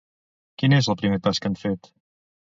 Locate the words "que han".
1.45-1.59